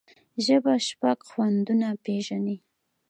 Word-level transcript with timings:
ژبه 0.45 0.73
شپږ 0.87 1.19
خوندونه 1.29 1.87
پېژني. 2.03 2.57